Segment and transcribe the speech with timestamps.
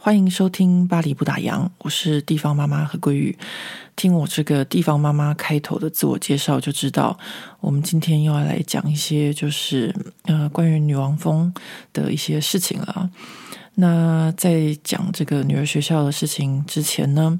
[0.00, 3.36] 欢迎收听《巴黎不打烊》，我是地方妈妈何桂玉。
[3.96, 7.18] 听我这个地方妈妈开头的自我介绍，就知道
[7.58, 9.92] 我们今天又要来讲一些就是
[10.26, 11.52] 呃关于女王蜂
[11.92, 13.10] 的一些事情了。
[13.74, 17.38] 那在讲这个女儿学校的事情之前呢，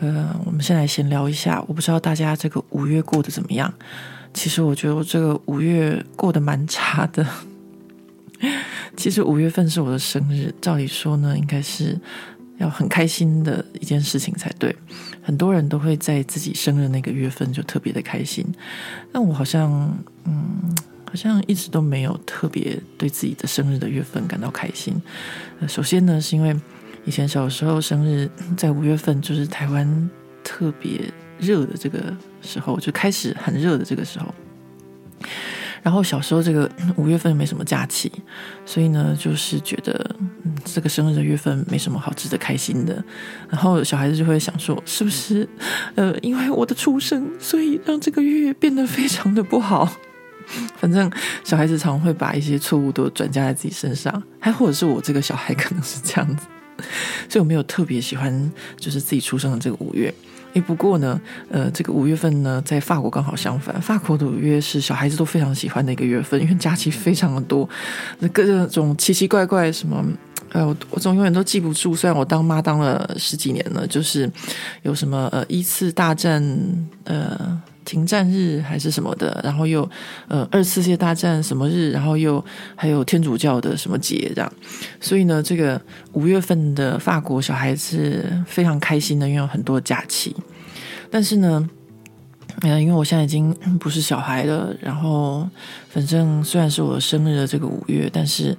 [0.00, 1.64] 呃，我们先来闲聊一下。
[1.68, 3.72] 我不知道大家这个五月过得怎么样？
[4.34, 7.24] 其实我觉得我这个五月过得蛮差的。
[8.96, 11.98] 其实五月份是我的生日，照理说呢，应该是
[12.58, 14.74] 要很开心的一件事情才对。
[15.22, 18.44] 很多人都会在自己生日那个月份就特别的开心，
[19.12, 19.72] 但我好像，
[20.24, 20.74] 嗯，
[21.06, 24.94] 好像一直都没有特别对自己的生日的月份感到开心。
[25.66, 26.54] 首先呢，是因为
[27.04, 30.10] 以前小时候生日在五月份，就是台湾
[30.42, 34.34] 特别热的这个时候，就开始很热的这个时候。
[35.84, 38.10] 然后小时候这个五月份没什么假期，
[38.64, 40.16] 所以呢，就是觉得，
[40.64, 43.04] 这个生日的月份没什么好值得开心的。
[43.50, 45.46] 然后小孩子就会想说，是不是
[45.94, 49.86] 呃，因为我的出生，所以让这个月变得非常的不好？
[50.80, 51.10] 反正
[51.44, 56.46] 小孩子常会把一些错误都转嫁在自己身上，还或者是我这个小孩可能是这样子，
[57.28, 60.12] 所以我没有特别喜欢就是自己出生的这个五月。
[60.54, 63.80] 诶，不过呢，呃，这个五月份呢，在法国刚好相反。
[63.80, 67.68] 法国的五月是小孩子都非常喜欢的一个月份，因为假期非常的多，
[68.20, 70.04] 那各种奇奇怪怪什么，
[70.52, 71.94] 呃，我我总永远都记不住。
[71.94, 74.30] 虽然我当妈当了十几年了，就是
[74.82, 76.42] 有什么呃一次大战
[77.04, 79.88] 呃停战日还是什么的，然后又
[80.28, 82.44] 呃二次世界大战什么日，然后又
[82.74, 84.52] 还有天主教的什么节这样。
[85.00, 85.80] 所以呢，这个
[86.12, 90.34] 五月份的法国小孩子非常开心的，因为有很多假期。
[91.10, 91.68] 但是呢，
[92.62, 95.48] 嗯，因为我现在已经不是小孩了，然后
[95.90, 98.56] 反正虽然是我生日的这个五月，但是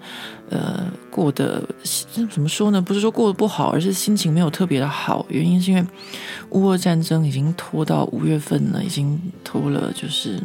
[0.50, 1.62] 呃，过得
[2.30, 2.82] 怎么说呢？
[2.82, 5.26] 不是说过得不好，而是心情没有特别的好。
[5.30, 5.86] 原因是因为
[6.52, 10.42] 乌俄战争已经拖到五月份了，已经拖了就是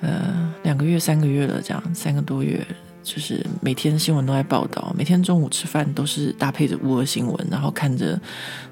[0.00, 2.66] 呃两个月、三个月了，这样三个多月，
[3.02, 8.20] 就是每天新闻都在报道，每天中午吃饭都是搭配着乌俄新闻，然后看着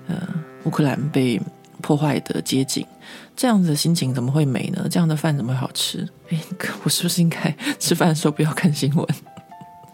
[0.09, 0.16] 呃
[0.65, 1.41] 乌克兰被。
[1.82, 2.87] 破坏的街景，
[3.34, 4.87] 这样子的心情怎么会美呢？
[4.91, 6.06] 这样的饭怎么会好吃？
[6.28, 6.38] 诶，
[6.82, 9.06] 我是不是应该吃饭的时候不要看新闻？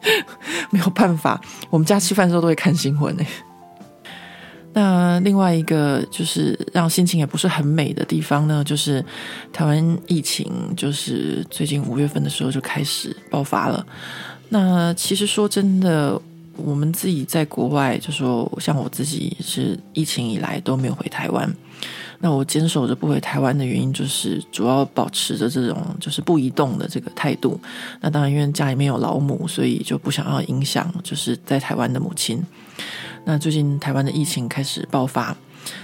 [0.70, 1.40] 没有办法，
[1.70, 3.26] 我们家吃饭的时候都会看新闻诶。
[4.72, 9.04] 那另外一个就是让心情也不是很美的地方呢，就是
[9.52, 13.86] 台湾疫情，就是最近五月份的时候就开始爆发了。
[14.50, 16.20] 那其实说真的。
[16.58, 21.54] 我们自己在国外，就说像我自己是疫情以来都没有回台湾。
[22.18, 27.60] 那我坚守着不回台湾的原因，就是主要保持着这种就是不移动的这个态度。
[28.00, 32.42] 那当然，因为家里面有老母，所以就不想要影响就是在台湾的母亲。
[33.24, 35.36] 那最近台湾的疫情开始爆发。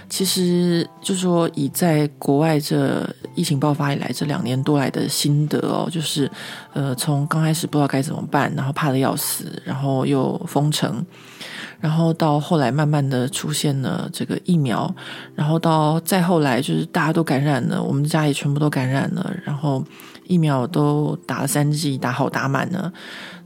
[0.09, 6.31] 其实，就说，以在国外这疫情爆发以来这两年多来的心得哦，就是，
[6.73, 11.05] 呃，从刚开始不知道该怎么办，然后怕得要死，然后又封城，
[11.83, 14.95] 然后到后来慢慢的出现了这个疫苗，
[15.35, 19.85] 然后到再后来就是大家都感染了，我们家也全部都感染了，然后
[20.29, 22.93] 疫苗都打了三剂，打好打满了，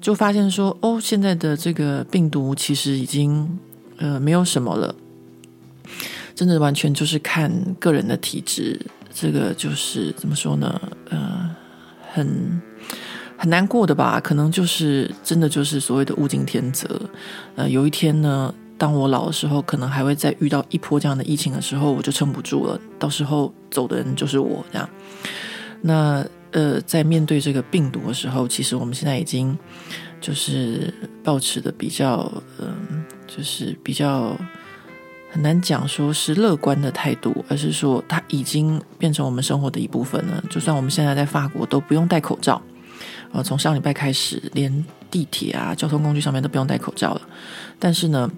[0.02, 3.58] 就发现说，哦，现在的这个病毒其实已经
[3.96, 4.94] 呃没有什么了。
[6.34, 8.78] 真的完全就是看个人的体质，
[9.14, 10.78] 这个就是怎么说呢？
[11.08, 11.48] 呃，
[12.12, 12.60] 很
[13.36, 14.20] 很难过的吧？
[14.20, 17.00] 可能就是真的就是所谓的物竞天择。
[17.54, 22.80] 呃，有一天呢，当我老的时候，可能还会再遇到一波这样的疫情的时候，我就撑不住了。
[22.98, 24.88] 到时候走的人就是我这样。
[25.82, 29.56] 那呃，在面对这个病毒的时候，其实我们现在已经
[30.20, 34.36] 就是抱持的比较，嗯、就是比较。
[35.28, 40.42] 很难讲说是乐观的态度，而是说它已经变成我们生活的一部分了。
[40.48, 42.62] 就算我们现在在法国都不用戴口罩，
[43.32, 47.20] 呃，从上礼拜开始，连地铁啊、交通工具上面都不用戴口罩了。
[47.78, 48.30] 但是呢，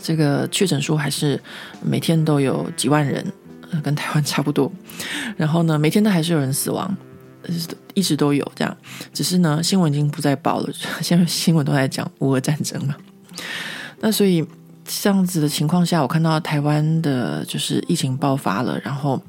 [0.00, 1.40] 这个确诊数还是
[1.82, 3.24] 每天都有几万人，
[3.70, 4.70] 呃，跟台湾 差不多。
[5.36, 6.96] 然后呢，每天都还是有人死亡，
[7.94, 8.76] 一直都有这样。
[9.12, 12.96] 只是呢，新闻已经不再报了， 现在新闻都在讲乌俄战争了。
[14.00, 14.46] 那所以。
[15.02, 19.22] 这样子的情况下，我看到台湾的就是疫情爆发了，然后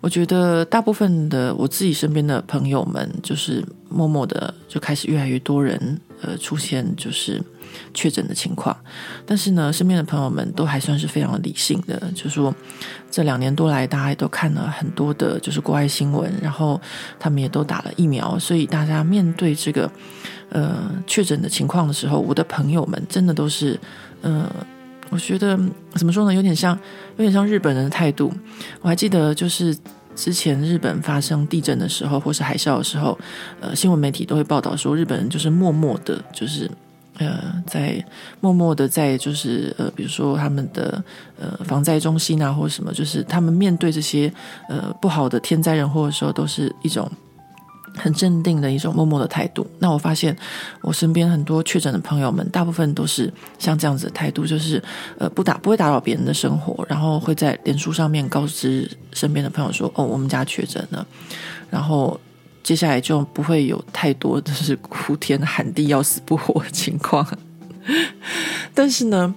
[0.00, 7.42] 我觉得大部分的我自己身边的朋友们，就是默默的就开始越来越多人呃出现就是
[7.92, 8.74] 确诊的情况。
[9.26, 12.54] 但是呢，身边的朋友们都还算是非常理性的，就说
[13.10, 16.80] 这两年多来，大家也都看了很多的就是国外新闻，然后
[17.18, 19.90] 他们也都打了疫苗，所以大家面对这个
[20.48, 23.78] 呃确诊的情况的时候，我的朋友们真的都是
[24.22, 24.50] 呃。
[25.10, 25.58] 我觉得
[25.94, 26.32] 怎么说呢？
[26.32, 26.78] 有点像，
[27.16, 28.32] 有点像日本人的态度。
[28.80, 29.76] 我还记得，就是
[30.14, 33.18] 之前日本发生地震的时候，或是海啸的时候，
[33.60, 36.70] 呃，新闻媒体都会报道说，日本人就是默默的，就是
[37.18, 38.02] 呃，在
[38.40, 41.02] 默默的在，就是呃，比如说他们的
[41.38, 44.32] 呃防灾中心啊，或者什么，就是他们面对这些
[44.68, 47.10] 呃不好的天灾人祸的时候，都是一种。
[47.96, 49.66] 很镇定的一种默默的态度。
[49.78, 50.36] 那我发现，
[50.80, 54.82] 我身边很多确诊的朋友们，大部分都是像这样子的态度，就是
[55.18, 61.06] 呃不打不会打扰别人的生活，然后会在脸书上面告知身边的朋友说：“哦，我们家确诊了。”
[61.70, 62.18] 然后
[62.62, 67.26] 接下来就不会有太多就是哭天喊地要死不活的情况。
[68.74, 69.34] 但是呢。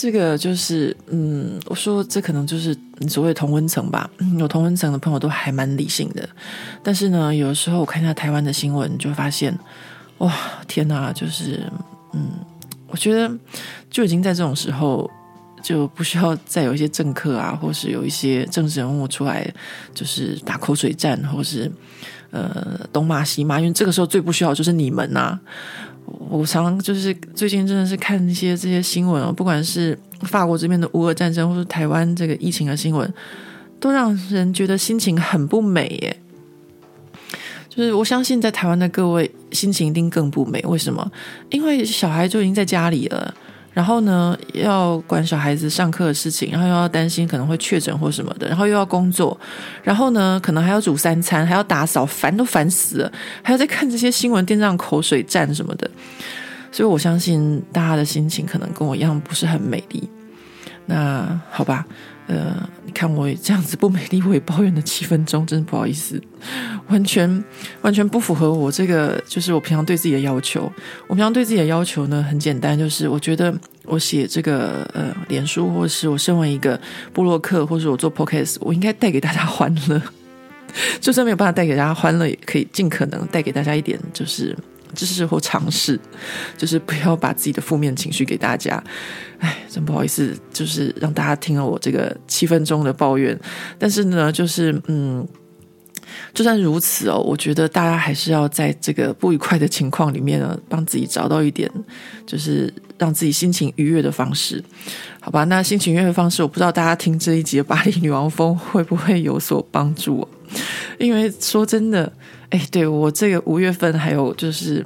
[0.00, 2.76] 这个就是，嗯，我说这可能就是
[3.08, 4.08] 所谓同温层吧。
[4.38, 6.28] 有同温层的朋友都还蛮理性的，
[6.84, 9.52] 但是呢，有的时候我看一下台湾的新闻，就发现，
[10.18, 10.32] 哇，
[10.68, 11.64] 天哪，就是，
[12.12, 12.30] 嗯，
[12.86, 13.28] 我觉得
[13.90, 15.10] 就已经在这种时候，
[15.64, 19.52] 就不需要再有一些政客啊，或是有一些政治人物出来，
[19.92, 21.68] 就是打口水战，或是
[22.30, 25.40] 呃东骂西骂，因为这个时候最不需要就是你们呐、
[26.28, 33.12] 我常常就是最近真的是看一些这些新闻哦，不管是法国这边的乌俄战争，或是台湾这个疫情的新闻，
[33.80, 36.16] 都让人觉得心情很不美耶。
[37.68, 41.10] 就是我相信在台湾的各位心情一定更不美，为什么？
[41.50, 43.34] 因为小孩就已经在家里了。
[43.72, 49.38] 然后呢，要管小孩子上课的事情，然后又要担心可能会确诊或什么的，然后又要工作，
[49.82, 53.12] 然后呢，可能还要煮三餐，还要打扫，烦都烦死了，
[53.42, 55.88] 还要再看这些新闻，电视上口水战什么的，
[56.72, 60.08] 所以我相信大家的心情可能跟我一样不是很美丽。
[60.86, 61.86] 那好吧。
[62.28, 66.22] 呃，你看我这样子不美丽，我也抱怨了七分钟，真的不好意思，
[66.88, 67.42] 完全
[67.80, 70.70] 完全不符合我这个，就是我平常对自己的要求。
[71.06, 73.52] 我平常对自己的要求呢，很简单，就是我觉得
[73.84, 76.78] 我写这个呃，脸书，或是我身为一个
[77.12, 80.00] 布洛克，或是我做 podcast，我应该带给大家欢乐。
[81.00, 84.54] 就算没有办法带给大家欢乐，也可以尽可能带给大家一点，就是。
[84.94, 85.98] 知识或尝试，
[86.56, 88.82] 就是不要把自己的负面情绪给大家。
[89.38, 93.38] 哎，真不好意思，就是让大家听了我这个七分钟的抱怨。
[93.78, 95.24] 但是呢，就是嗯，
[96.34, 101.70] 就算如此哦，我觉得大家还是要在这个不愉快的情况里面呢，帮自己找到一点，
[102.26, 104.62] 就是让自己心情愉悦的方式。
[105.20, 110.28] 好吧，那心情愉悦的方式，我不知道大家听这一集的巴黎女王风会不会有所帮助哦？
[110.98, 112.12] 因为说真的。
[112.50, 114.82] 哎，对，我这个五月份还有就是，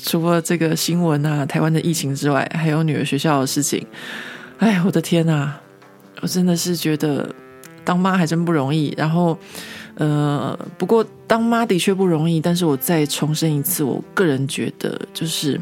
[0.00, 3.86] 除了这个新闻啊，台湾的疫情之外，还有女儿学校的事情。
[4.58, 5.54] 哎，我的天呐，
[6.20, 7.32] 我真的是觉得
[7.84, 8.92] 当妈还真不容易。
[8.96, 9.38] 然后，
[9.94, 12.40] 呃，不过当妈的确不容易。
[12.40, 15.60] 但是我再重申一次，我个人觉得，就是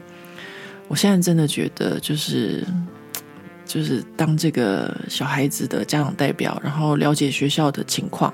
[0.89, 2.67] 我现在真的觉得，就是
[3.67, 8.33] 就是当这个小孩子的家长代表，然后了解学校的情况，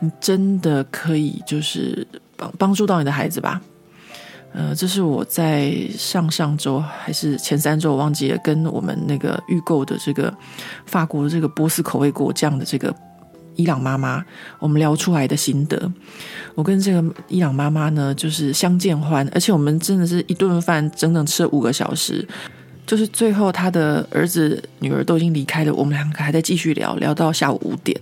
[0.00, 2.06] 你真的可以就是。
[2.38, 3.60] 帮帮助到你的孩子吧，
[4.54, 10.32] 呃，这是我在上上周还是前三周我忘记了，跟我们那个预购的这个
[10.86, 12.94] 法国的这个波斯口味果酱的这个
[13.56, 14.24] 伊朗妈妈，
[14.60, 15.92] 我们聊出来的心得。
[16.54, 22.26] 我跟这个伊朗妈妈呢，就是相见欢，而且我们真的是一顿饭整整吃了五个小时。
[22.86, 28.00] 就是最后他的儿子女儿都已经离开了，我们两个还在继续聊，聊到下午五点，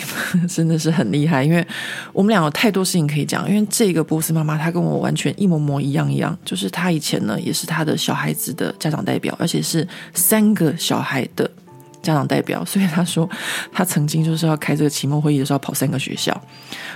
[0.48, 1.42] 真的是很厉害。
[1.44, 1.66] 因为
[2.12, 3.48] 我们俩有太多事情可以讲。
[3.48, 11.50] 因为这个波斯妈妈她跟我完全一模模一样一样，就是她以前呢也是她的小孩子的家长代表，而且是三个小孩的
[12.02, 13.28] 家长代表， 所以他说
[13.72, 16.38] 他曾经就是要开这个期末会议的时候跑三个学校。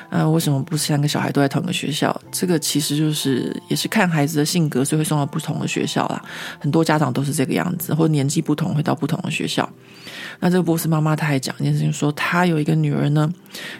[0.09, 2.15] 呃，为什么不三个小孩都在同一个学校？
[2.31, 6.23] 这个其实就是也是看孩子的性格，所以会送到不同的学校啦。
[6.61, 9.69] 很多家长都是这个样子，或者年纪不同会到不同的学校。
[10.39, 13.29] 那这个波斯妈妈她还讲一件事情，说她有一个女儿呢，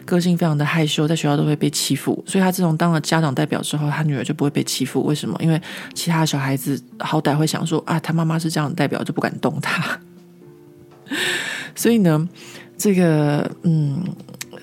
[0.05, 5.01] 个性非常的害羞，在学校都会被欺负，所以她自从当了家长代表之后，她女儿就不会被欺负。
[5.03, 5.37] 为什么？
[5.41, 5.61] 因为
[5.93, 9.97] 其他的小孩子好歹会想说啊，她妈妈是这样的代表，就不敢动她。
[11.75, 12.27] 所以呢，
[12.77, 14.03] 这个嗯。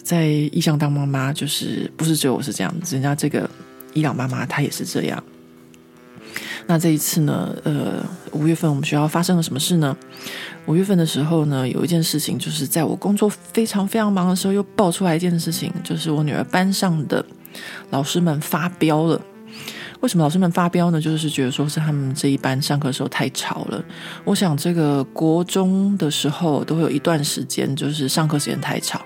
[0.03, 3.49] 在异乡当妈妈，就是不是只有我是这样子，人家这个
[3.95, 5.25] 伊朗妈妈她也是这样。
[6.67, 9.97] 那这一次呢，呃，五月份我们学校发生了什么事呢？
[10.67, 17.25] 五月份的时候呢，有一件事情，就是在我工作非常非常忙的时候，又爆出来一件事情，就是我女儿班上的
[17.89, 19.19] 老师们发飙了。
[20.05, 21.01] 为什么老师们发飙呢？
[21.01, 23.83] 就是觉得说是他们这一班上课的时候太吵了。
[24.23, 29.01] 我想这个国中的时候都会有一段时间，就是上课时间太吵。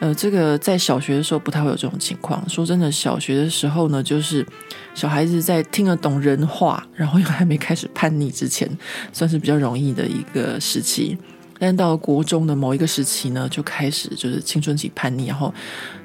[0.00, 2.42] 呃，这个在小学的时候不太会有这种情况。
[2.48, 4.44] 说真的，小学的时候呢，就是
[4.92, 8.68] 小孩子在听得懂人话，然后又还没开始叛逆之前，
[9.12, 11.16] 算是比较容易的一个时期。
[11.60, 15.54] 但到国中的某一个时期呢，就开始就是青春期叛逆，然后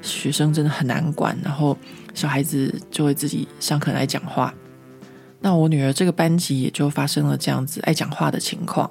[0.02, 1.76] 学生真的很难管，然后
[2.14, 4.54] 小孩子就会自己上课来讲话。
[5.40, 8.90] 那我女儿这个班级也就发生了这样子爱讲话的情况。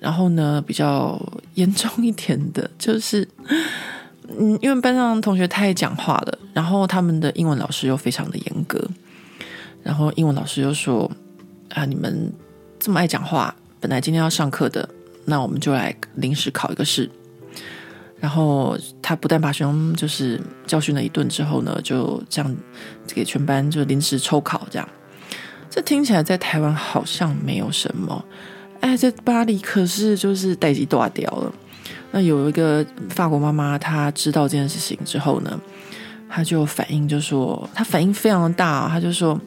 [0.00, 1.20] 然后呢，比较
[1.54, 3.28] 严重一点的就是。
[4.38, 8.82] 嗯，因为班上同学太爱讲话了，然后他们的英文老师又非常的严格，
[9.82, 11.08] 然后英文老师又说
[11.68, 12.32] ：“啊，你们
[12.80, 14.88] 这么爱讲话，本来今天要上课的，
[15.26, 17.08] 那我们就来临时考一个试。”
[18.24, 22.56] 然后他不但把学生就是教训了一顿之后呢，就这样
[23.06, 24.88] 给全班就临时抽考，这样。
[25.68, 28.24] 这听起来在台湾好像没有什么，
[28.80, 31.52] 哎，在巴黎可是就是代志大掉了。
[32.12, 35.60] 那有一个法国妈妈，她知道这件事情之后呢，
[36.30, 39.38] 她就反应就说，她反应非常的大，她就说，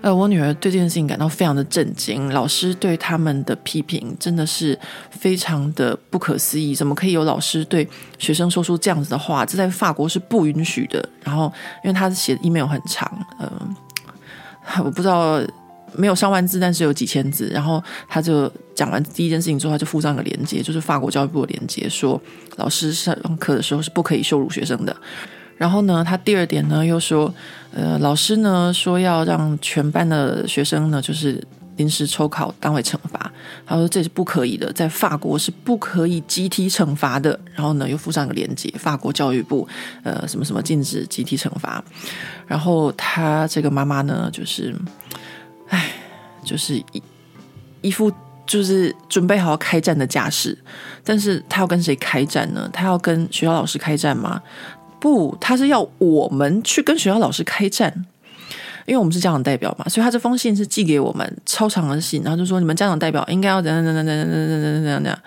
[0.00, 4.78] 呃，我女儿对这件事情感到非常的震惊，老师对他们的批评真的是
[5.10, 7.88] 非常的不可思议，怎么可以有老师对
[8.18, 9.44] 学生说出这样子的话？
[9.44, 11.06] 这在法国是不允许的。
[11.24, 11.52] 然后，
[11.84, 13.10] 因为他写的 email 很长，
[13.40, 13.74] 嗯、
[14.84, 15.40] 我不知道。
[15.94, 17.48] 没有上万字，但是有几千字。
[17.54, 22.20] 然后他就讲完第一件事情之后，他就附上一个链接，就是法国教育部的链接，说
[22.56, 24.94] 老师上课的时候是不可以羞辱学生的。
[25.56, 27.32] 然后呢，他第二点呢又说，
[27.72, 31.42] 呃，老师呢说要让全班的学生呢就是
[31.76, 33.32] 临时抽考当为惩罚。
[33.66, 37.38] 他说这是不可以的，在法国是不可以集体惩罚的。
[37.54, 39.66] 然后呢又附上一个链接，法国教育部
[40.02, 41.82] 呃什么什么禁止集体惩罚。
[42.46, 44.74] 然后他这个妈妈呢就是。
[45.68, 45.90] 哎，
[46.44, 47.02] 就是一
[47.80, 48.08] 一副
[48.46, 50.56] 就是准备好开战的架势，
[51.02, 52.70] 但是他要跟谁开战呢？
[52.72, 54.40] 他要跟学校老师开战吗？
[55.06, 57.94] 不，他是要我们去跟学校老师开战，
[58.86, 65.18] 因为我们是家长代表嘛，所以他这封信是寄给我们超长的信，然后就说你们家长代表应该要怎样怎样怎样怎样怎样怎样。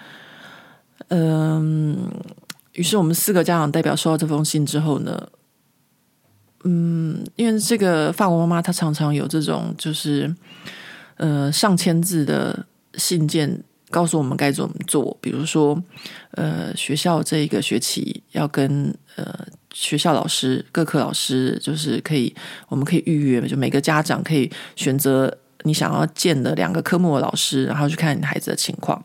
[1.08, 2.12] 嗯，
[2.74, 5.30] 于是我们四个家长代表收到这封信之后呢。
[6.66, 10.36] 嗯，因为这个法国妈妈她常常有这种就是
[11.16, 15.18] 呃上千字的信件，告诉我们该怎么做。
[15.22, 15.82] 比如说，
[16.32, 22.34] 呃，学校这一个学期要跟呃学校老师、各科老师，就是可以
[22.68, 25.38] 我们可以预约，就每个家长可以选择。
[25.64, 28.98] 你想要见的两个科目的老师，然后去看你孩子的情况。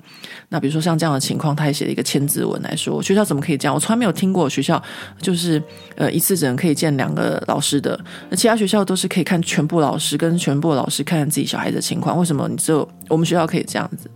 [0.51, 3.75] 那比如说像这样的情况，他也写了一个千字文来说，学校怎么可以这样？
[3.75, 4.81] 我从来没有听过学校
[5.21, 5.61] 就是
[5.97, 7.99] 呃一次只能可以见两个老师的。
[8.31, 12.17] 那其他学校都是可以看全部老师跟全部老师看看自己小孩子的情况。
[12.17, 14.09] 为什么你只有我们学校可以这样子？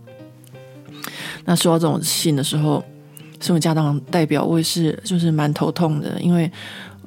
[1.43, 2.81] 那收到这种信的时候，
[3.39, 6.51] 身为家长代表，我也是就是蛮头痛的，因为。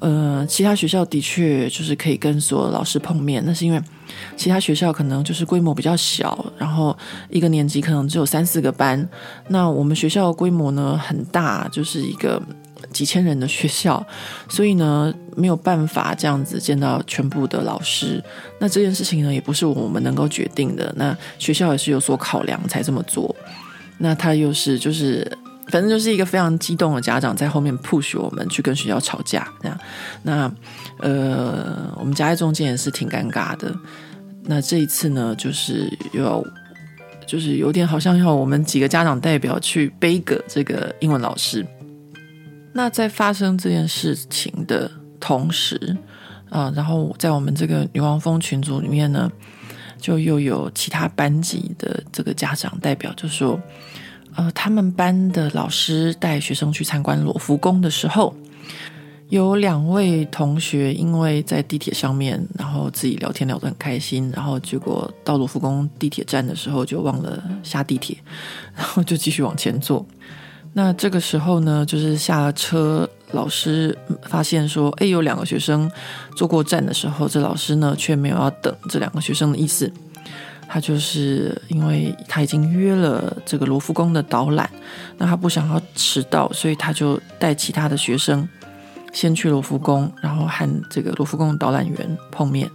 [0.05, 3.81] 呃，其他学校的确就是可以跟所有老师碰面，那是因为
[4.37, 6.99] 其他学校可能就是规模比较小，然后
[7.31, 9.09] 一个年级可能只有三四个班。
[9.47, 12.43] 那我们学校的规模呢很大，就是一个
[12.93, 14.05] 几千人的学校，
[14.49, 18.21] 所以呢没有办法这样子见到全部的老师。
[18.59, 23.33] 那这件事情呢也不是我们能够决定的，那学校也是有所考量才这么做。
[23.99, 25.31] 那他又是就是。
[25.73, 29.81] 反正就是一个非常激动的家长在后面 push 我们去跟学校吵架，这样。
[30.23, 30.52] 那
[30.99, 33.75] 呃，我们夹在中间也是挺尴尬的。
[34.43, 36.45] 那这一次呢，就是又要，
[37.26, 41.67] 就是有点好像要我们几个家长代表去背个这个英文老师。
[42.75, 45.97] 那在发生这件事情的同时
[46.50, 49.33] 啊，然后在我们这个女王蜂群组里面呢，
[49.99, 53.59] 就又有其他班级的这个家长代表就说。
[54.37, 58.35] 呃，他们班的老师带学生去参观罗浮宫的时候，
[59.29, 68.17] 有两位同学因为在地铁上面，然后自己聊天聊得很开心，然后结果到罗浮宫地铁站的时候就忘了下地铁，
[68.75, 70.05] 然后就继续往前坐。
[70.75, 75.91] 那这个时候呢，就是下了车，老师发现说，哎，有两个学生
[76.35, 79.93] 坐过站的时候，这老师呢却没有要等这两个学生的意思。
[80.73, 84.71] 他就是因为他已经约了这个罗浮宫的导览，
[85.19, 88.49] 那他不想要迟到，所以他就带其他的学生
[89.12, 92.71] 先去罗浮宫，然后和这个罗浮宫导览员碰面。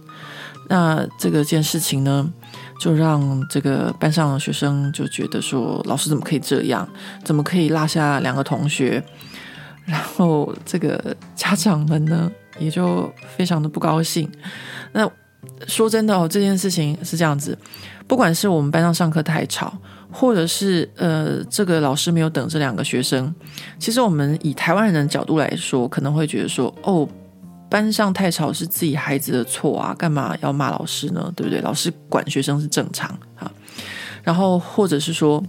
[0.68, 2.32] 那这个件事情呢，
[2.80, 6.88] 就让这个班上的学生就觉得说，老师怎么可以这样？
[7.24, 9.02] 怎么可以落下两个同学？
[9.84, 14.30] 然后这个家长们呢，也就非常的不高兴。
[14.92, 15.10] 那
[15.66, 17.56] 说真的哦，这件事情是这样子，
[18.06, 19.76] 不管是我们班上上课太吵，
[20.10, 23.34] 或者是呃，这个老师没有等这两个学生，
[23.78, 27.08] 其实我们以台湾人的角度来说，可能会觉得说，哦。
[27.70, 31.30] 班上太吵是自己孩子的错啊，干嘛要骂老师呢？
[31.36, 31.60] 对不对？
[31.60, 33.52] 老师管学生是正常啊。
[34.22, 35.44] 然后或者是说，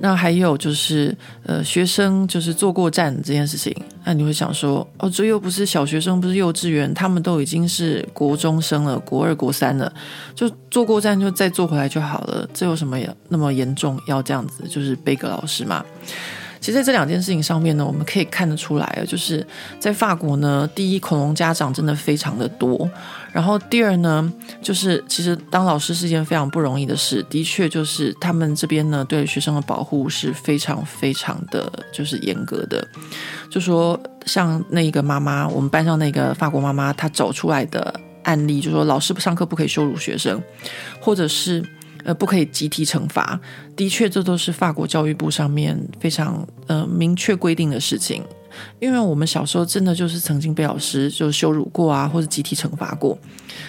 [0.00, 9.92] 那还有就是，呃，学生就是坐过站这件事情，那你会想说，哦，这又不是小学生，不是幼稚园，他们都已经是国中生了，国二、国三了，
[10.34, 14.00] 就坐过站就再坐回来就好了，这有什么那么严重？
[14.06, 15.84] 要这样子就是背个老师嘛？
[16.60, 19.44] 其实在这两件事情上面呢，我们可以看得出来啊，就是
[19.78, 22.88] 在法国呢，第一，恐龙家长真的非常的多，
[23.32, 24.30] 然后第二呢，
[24.62, 32.86] 就是其实当老师是一件非常不容易的事，的确就是他们这边呢，对学生的保护是非常非常的就是严格的，
[33.50, 40.42] 就说像那个妈妈，我们班上那个法国妈妈，她找出来的案例，就说老师不上课不可以羞辱学生，
[41.00, 41.64] 或者是。
[42.04, 43.38] 呃，不可以集体惩罚。
[43.76, 48.22] 的确，这都是法国教育部上面非常呃明确规定的事情。
[48.80, 53.16] 因为我们小时候真的就是曾经被老师就羞辱过啊，或者集体惩罚过。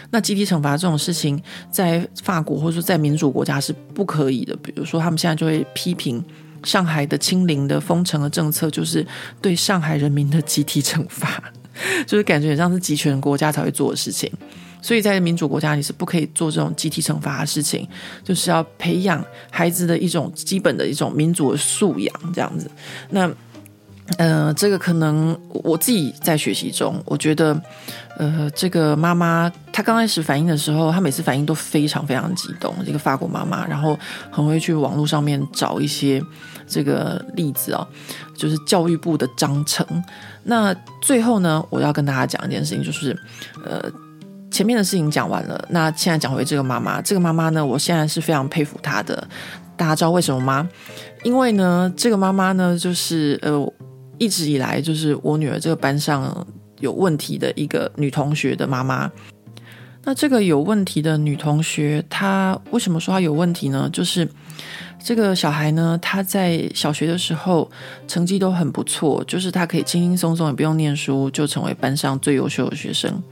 [0.09, 4.55] 那集体惩罚这种事情，在法国或者说在民主国家是不可以的。
[4.57, 6.23] 比如说，他们现在就会批评
[6.63, 9.05] 上海的清零的封城的政策，就是
[9.39, 11.41] 对上海人民的集体惩罚，
[12.07, 14.31] 就是感觉像是集权国家才会做的事情。
[14.81, 17.87] 所以在民主国家，你是不可以做这种集体惩罚的事情，
[18.23, 22.69] 就是要培养孩子的一种基本的一种民主的素养，这样子。
[23.11, 23.31] 那，
[24.17, 27.61] 呃，这个可能我自己在学习中，我觉得，
[28.17, 33.97] 呃，这个妈妈她刚开始反应的时候，她每次反应都非常非常激动，这个法国妈妈，然后
[34.31, 36.19] 很会去网络上面找一些
[36.67, 37.87] 这个例子哦，
[38.35, 39.85] 就是教育部的章程。
[40.43, 43.15] 那最后呢，我要跟大家讲一件事情，就是，
[43.63, 43.79] 呃。
[44.51, 47.01] 前面的事情讲完了，那现在讲回这个妈妈。
[47.01, 49.27] 这个妈妈呢，我现在是非常佩服她的。
[49.77, 50.69] 大家知道为什么吗？
[51.23, 53.73] 因为呢，这个妈妈呢，就是呃，
[54.19, 56.45] 一直以来就是我女儿这个班上
[56.79, 59.09] 有问题的一个女同学的妈妈。
[60.03, 63.89] 那这个有问题的女同学，她为什么说她有问题呢？
[63.93, 64.27] 就是
[65.01, 67.69] 这个小孩呢，她在小学的时候
[68.07, 73.23] 成绩都很不错，就是她可以轻轻松松也不用念书，就成为班上最优秀的学生。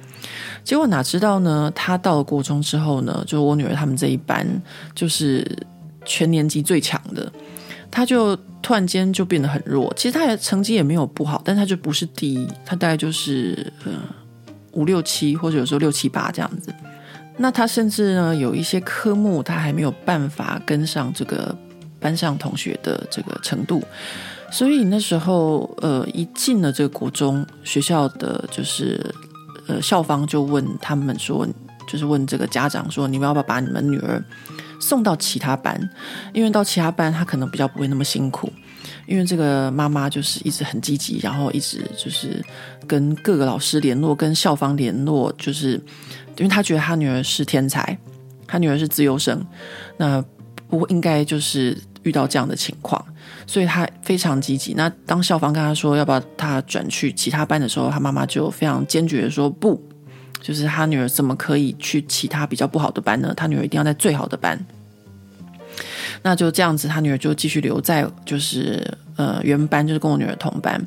[0.64, 1.72] 结果哪知道呢？
[1.76, 4.46] 他到了国中之后呢，就我女儿他们这一班
[4.94, 5.46] 就是
[6.06, 7.32] 全年级最强的，
[7.90, 9.92] 他就突然间就变得很弱。
[9.96, 13.92] 其实他的成绩也没有不好，但他就不是第一，他大概就是呃
[14.74, 16.74] 五六七或者有时候六七八这样子。
[17.38, 21.56] 那他甚至呢有一些科目他还没有办法跟上这个
[22.00, 23.82] 班上同学的这个程度，
[24.52, 29.00] 所以那时候呃一进了这个国中学校的就是。
[29.70, 31.48] 呃，校方就问他们说，
[31.88, 34.22] 就是问这个家长说，你们要不要把你们女儿
[34.82, 35.80] 送到其他班？
[36.34, 38.52] 因为到其他班，她可能比较不会那么辛苦。
[39.06, 42.44] 因为这个妈妈就是一直很积极，然后一直就是
[42.88, 45.74] 跟各个老师联络，跟校方联络，就是
[46.38, 47.96] 因为她觉得她女儿是天才，
[48.48, 49.46] 她女儿是自优生，
[49.98, 50.24] 那
[50.70, 53.04] 不应该就是遇到这样的情况。
[53.46, 54.74] 所以他非常积极。
[54.76, 59.82] 那当校方跟他说要不要他转去其他班的时候，他妈妈就非常坚决的说不，
[60.40, 63.34] 就是他女儿怎么可以去其他比较不好的班呢？
[63.36, 64.64] 他女儿一定要在最好的班。
[66.22, 70.84] 那就这样子，他女儿就继续留在就是呃原班，就是跟我女儿同班。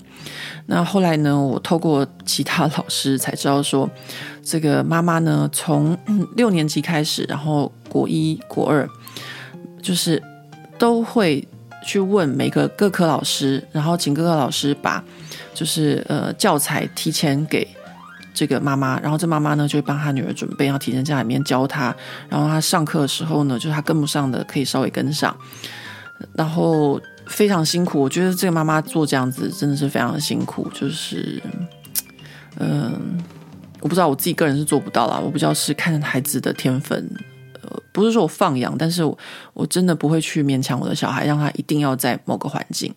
[0.66, 3.88] 那后来呢，我透过其他老师才知道说，
[4.42, 5.96] 这个妈妈呢从
[6.36, 8.88] 六年级开始，然后国一、国二，
[9.82, 10.22] 就是
[10.78, 11.46] 都会。
[11.84, 15.02] 去问每个各科老师，然后请各科老师把
[15.52, 17.66] 就是呃教材提前给
[18.32, 21.92] 这个妈妈，然后这妈妈呢就会帮她女儿准备，然后提前在里面教她，
[22.28, 25.36] 然后她上课的时候呢，就是她跟不上的可以稍微跟上，
[26.34, 28.00] 然后非常辛苦。
[28.00, 31.42] 我觉得这个妈妈做这样子真的是非常的辛苦，就是
[32.60, 33.18] 嗯、
[33.80, 37.10] 我不知道我自己个人是做不到啦，我不知道是看孩子的天分。
[37.92, 39.16] 不是说我放养，但是我
[39.52, 42.92] 我真的不会去勉强我的小孩，让他一定要在某个环境。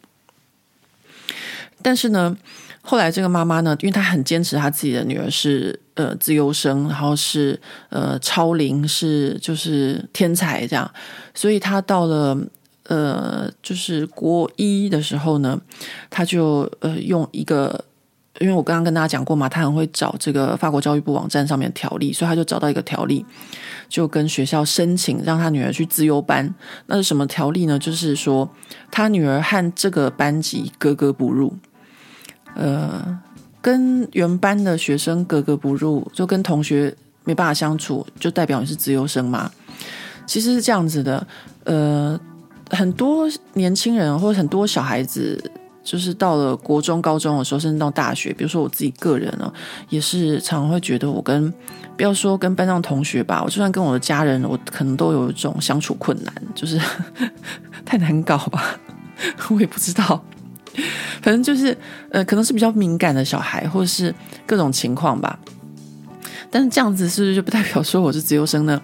[1.81, 2.35] 但是呢，
[2.81, 10.91] 后来这个妈妈呢，因为她很坚持，她自己的女儿是呃自由生，然后是呃超龄，是就是天才这样，
[11.35, 12.35] 所以她到了
[12.85, 15.59] 呃就是国一的时候呢，
[16.09, 17.85] 她就呃用一个
[18.39, 23.25] 因为我刚刚跟大家讲过嘛，他很会找这个法国教育部网站上面条例，所以他就找到一个条例，
[23.87, 26.53] 就跟学校申请让他女儿去资优班。
[26.87, 27.79] 那是什么条例呢？
[27.79, 28.49] 就是说
[28.91, 31.55] 他女儿和这个班级格格不入，
[32.55, 33.17] 呃，
[33.61, 36.93] 跟原班的学生格格不入，就跟同学
[37.23, 39.49] 没办法相处，就代表你是资优生嘛。
[40.25, 41.27] 其实是这样子的，
[41.63, 42.19] 呃，
[42.69, 45.41] 很多年轻人或者很多小孩子。
[45.85, 49.53] 就是到了国中、高中的时候，甚至到大学，比如说我自己个人呢，
[49.87, 51.53] 也是常常会觉得，我跟
[51.95, 56.81] 不要说跟班上同学吧，我就算跟我的家人，我可能都有一种相处困难，就是
[57.85, 58.77] 太难搞吧，
[59.51, 60.25] 我也不知道，
[61.21, 61.77] 反正就是
[62.09, 64.13] 呃，可能是比较敏感的小孩，或者是
[64.47, 65.37] 各种情况吧。
[66.49, 68.81] 但是这样子是不是就不代表说我是自由生呢？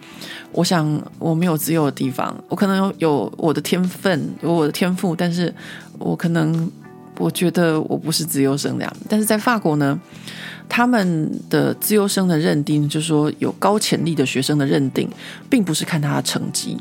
[0.51, 5.51] 我想我没有自由的地方，我可能有有我的天分，有我的天赋，但是
[5.97, 6.71] 我可能。
[7.17, 9.99] 我觉得我不是资优生那样，但是在法国呢，
[10.67, 15.09] 他们的资优生的认定，就是说有高潜力的学生的认定，
[15.49, 16.77] 并不是看他的成绩，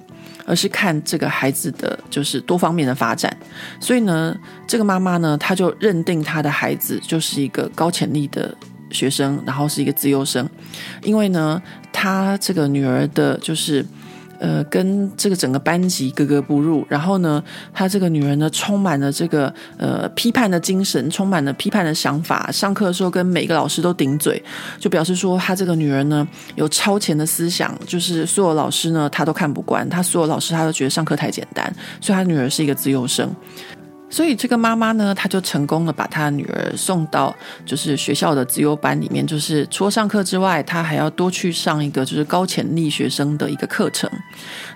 [0.46, 3.36] 而是看这个孩子的就是多方面的发展。
[3.80, 4.34] 所以呢，
[4.66, 8.54] 这个妈妈呢，她就认定她的孩子就是一个高潜力的
[8.90, 10.48] 学生，然后是一个资优生，
[11.02, 11.60] 因为呢，
[11.92, 13.84] 她这个女儿的就是。
[14.40, 16.84] 呃，跟这个整个班级格格不入。
[16.88, 22.50] 然后呢，她这个女人呢，充满了这个呃批判的精神，充满了批判的想法。
[22.50, 24.42] 上课的时候跟每个老师都顶嘴，
[24.78, 33.30] 就表示说她这个女人呢有超前的思想，就是所有老师呢她都看不惯，她所有老师她都觉得上课太简单，所以她女儿是一个资优生。
[34.10, 44.10] 所以这个妈妈呢，她就成功的把她女儿送到就是学校的自由班里面，就是除了上课之外，她还要多去上一个就是高潜力学生的一个课程。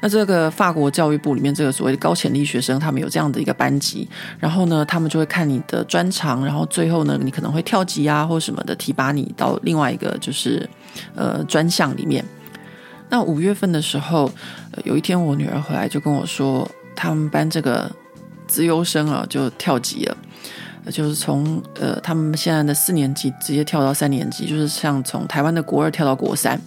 [0.00, 10.68] 那这个法国教育部里面这个所谓的高潜力学生，他们有这样的一个班级，然后呢，他们就会看你的专长，然后最后呢，你可能会跳级啊或什么的，提拔你到另外一个就是
[11.16, 12.24] 呃专项里面。
[13.08, 14.30] 那五月份的时候，
[14.84, 17.90] 有一天我女儿回来就跟我说，他们班这个。
[18.46, 20.16] 资优生啊，就跳级了，
[20.90, 26.61] 就是从呃他们现在的四年级直接跳到三年级，就是像从台湾的国二跳到国三。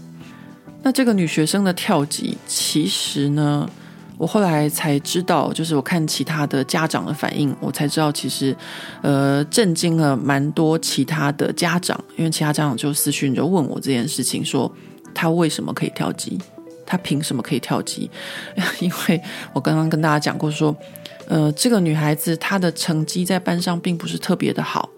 [0.84, 3.70] 那这个女学生的跳级，其实呢，
[4.18, 8.56] 我后来才知道，就是我看其他的家长的反应，我才知道其实
[9.02, 14.72] 呃震惊了蛮多其他的家长，因为其他家长就私讯就问我这件事情，说
[15.14, 16.40] 她为什么可以跳级，
[16.86, 18.10] 她凭什么可以跳级？
[18.80, 19.22] 因为
[19.54, 20.76] 我刚刚跟大家讲过说。
[21.30, 24.90] 呃，这个女孩子她的成绩在班上并不是特别的好，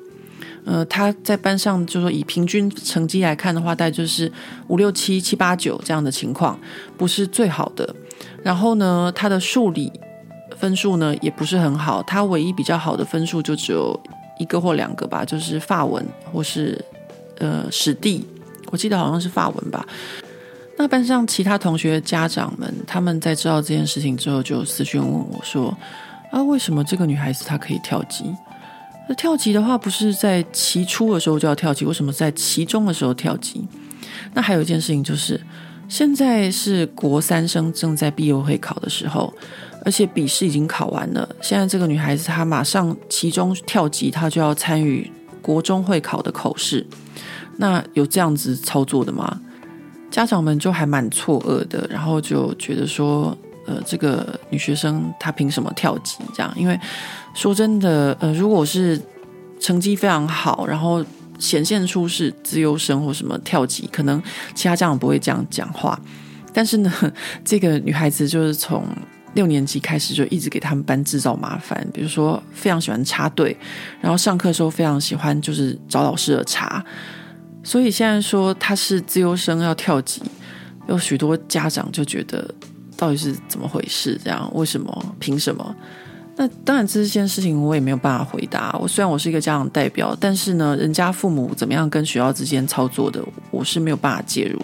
[0.64, 4.32] 呃，她在班上就说以平均成绩来看的话，大概就是
[4.68, 6.60] 五六七七八九这样的情况，
[6.96, 7.96] 不是最好的。
[8.44, 9.92] 然后呢，她的数理
[10.56, 14.00] 分数呢也不是很好，她唯一比较好的分数就只有
[14.38, 16.80] 一个或两个吧，就是法文或是
[17.40, 18.24] 呃史地，
[18.70, 19.84] 我记得好像是法文吧。
[20.78, 25.76] 那班上其他同学家长们，他们在知道这件事情之后，就私讯问我说。
[26.32, 28.26] 啊，为什么这个女孩子她可以跳级？
[29.08, 31.84] 那跳级的话，不是在期初的时候就要跳级？
[31.84, 33.68] 为什么在期中的时候跳级？
[34.36, 35.42] 那还有一件事情就是，
[35.88, 39.34] 现在是国三生正在毕业会考的时候，
[39.84, 41.28] 而且笔试已经考完了。
[41.42, 45.12] 现在这个女孩子她马上期中跳级，她就要参与
[45.42, 46.86] 国中会考的口试。
[47.58, 49.42] 那有这样子操作的吗？
[50.12, 53.36] 家长们就还蛮错愕的，然后就觉得说。
[53.70, 56.18] 呃，这个女学生她凭什么跳级？
[56.34, 56.80] 这样，因为
[57.36, 59.00] 说真的，呃，如果是
[59.60, 61.06] 成绩非常好，然后
[61.38, 64.20] 显现出是资优生或什么跳级，可能
[64.56, 66.00] 其他家长不会这样讲话。
[66.52, 66.92] 但是呢，
[67.46, 68.84] 这个女孩子就是从
[69.36, 73.56] 六年级开始就一直给他们班制造麻烦，比如说非常喜欢插队，
[74.02, 76.84] 然后上课的时候非常喜欢就是找老师的茬。
[77.64, 80.24] 所以现在说她是资优生要跳级，
[80.88, 82.50] 有许多家长就觉得。
[83.00, 84.20] 到底是怎么回事？
[84.22, 85.16] 这样为什么？
[85.20, 85.76] 凭什么？
[86.36, 88.78] 那当然，这件事情我也没有办法回答。
[88.80, 94.62] 我虽然我是一个家长代表，但是呢，人家父母怎么样跟学校之间操作的，我是没有办法介入。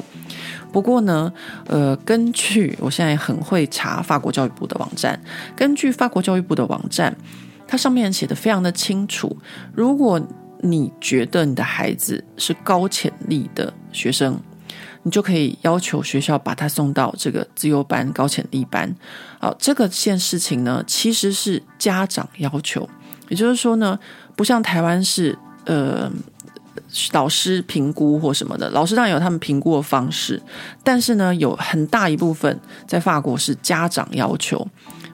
[0.72, 1.32] 不过呢，
[1.68, 5.20] 呃，根据我现在很会查法国教育部的网站，
[5.56, 7.16] 根据法国教育部的网站，
[7.68, 9.36] 它上面写的非常的清楚。
[9.74, 10.22] 如果
[10.62, 14.40] 你觉得你的孩子是高潜力的学生，
[15.06, 18.92] 你就可以要求学校把他送到这个自优班、高潜力班。
[19.40, 22.90] 好，这个件事情呢，其实是家长要求，
[23.30, 24.00] 也就是说呢，
[24.36, 26.12] 不像台湾是呃
[27.14, 30.42] 老师评估或什么的，老师当然有他们评估的方式，
[30.84, 34.68] 但是呢，有很大一部分在法国是家长要求。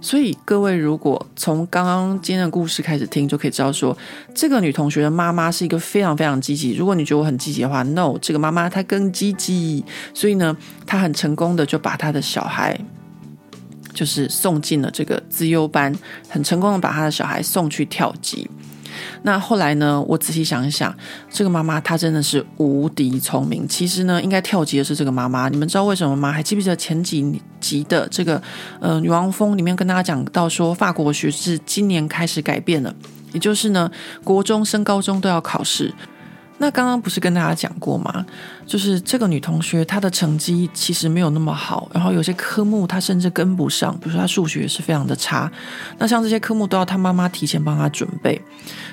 [0.03, 3.95] 所以各位如果从刚刚今天的故事开始听，就可以知道说，
[4.33, 6.73] 这个女同学的妈妈是一个非常非常积极。
[6.73, 9.85] 如果你觉得我很积极的话，no，这个妈妈她更积极。
[10.13, 12.75] 所以呢，她很成功的就把她的小孩，
[13.93, 15.95] 就是送进了这个资优班，
[16.27, 18.49] 很成功的把她的小孩送去跳级。
[19.23, 20.01] 那后来呢？
[20.07, 20.93] 我仔细想一想，
[21.29, 23.67] 这个妈妈她真的是无敌聪明。
[23.67, 25.47] 其实呢，应该跳级的是这个妈妈。
[25.49, 26.31] 你们知道为什么吗？
[26.31, 28.41] 还记不记得前几集的这个
[28.79, 32.93] 呃女王风里面跟大家讲到说，法国学制今年开始改变了，
[33.33, 33.89] 也就是呢，
[34.23, 35.93] 国中升高中都要考试。
[36.61, 38.23] 那刚刚不是跟大家讲过吗？
[38.67, 45.51] 就是这个女同学她的成绩其实没有那么好，然后有些科目她甚至跟不上，比如说她数学是非常的差。
[45.97, 48.39] 那像这些科目都要她妈妈提前帮她准备，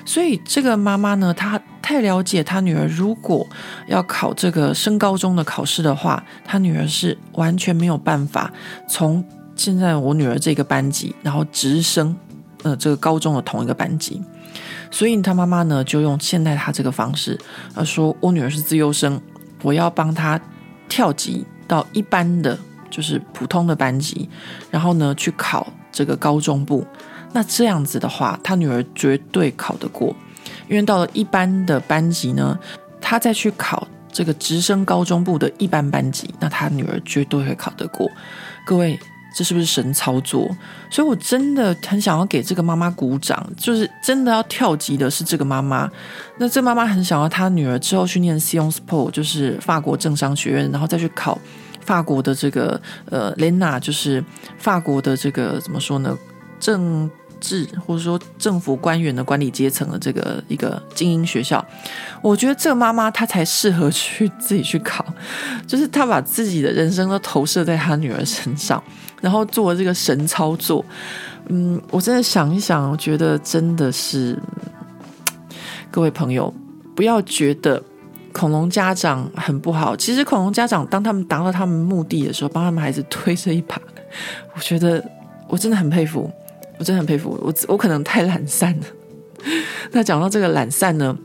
[0.06, 3.46] 所以这个妈妈呢，她太了解她女儿，如果
[3.86, 8.50] 要考这个升高中的考试的话，她女儿是完全没有办法
[8.88, 9.22] 从
[9.54, 12.16] 现在我女儿这个班级，然后直升
[12.62, 14.22] 呃这个高中的同一个班级。
[14.90, 17.38] 所以他妈妈呢，就用现在他这个方式，
[17.74, 19.20] 呃，说我女儿是资优生，
[19.62, 20.40] 我要帮她
[20.88, 22.58] 跳级到一般的，
[22.90, 24.28] 就是普通的班级，
[24.70, 26.86] 然后呢去考这个高中部。
[27.32, 30.16] 那这样子的话，他女儿绝对考得过，
[30.68, 32.58] 因为到了一般的班级呢，
[33.00, 38.10] 他再去考这个直升高中部的一般班级，那他女儿绝对会考得过。
[38.64, 38.98] 各位。
[39.34, 40.48] 这是不是神操作？
[40.90, 45.90] 所以我真的很想要给这个妈妈鼓掌，就是真的要跳级的是这个妈妈。
[46.38, 51.38] 那这妈妈很想要她女儿之后去念 s i o n s p o 就是法国政商学院，然后再去考
[51.84, 54.24] 法国的这个呃 Lena，就是
[54.58, 56.16] 法国的这个怎么说呢？
[56.58, 57.08] 政
[57.40, 61.64] 治或者说政府官员的管理阶层的这个一个精英学校。
[62.22, 65.04] 我觉得这个妈妈她才适合去自己去考，
[65.66, 68.82] 就是她把自己的人生都投射在她女儿身上。
[69.20, 70.84] 然后做这个神操作，
[71.48, 74.38] 嗯，我真的想一想，我觉得真的是，
[75.90, 76.54] 各位朋友
[76.94, 77.82] 不要觉得
[78.32, 79.96] 恐龙家长很不好。
[79.96, 83.76] 其实恐龙家长当他们达到他们目的的时候，帮他们孩子推这一把，
[84.54, 85.04] 我觉得
[85.48, 86.30] 我真的很佩服，
[86.78, 87.38] 我真的很佩服。
[87.42, 88.86] 我我可能太懒散了。
[89.92, 91.16] 那讲到这个懒散呢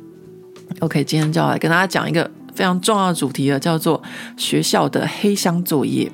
[0.79, 4.01] ，OK，今天就要来跟大家讲一个非常重要的主题了，叫做
[4.37, 6.11] 学校的黑箱作业。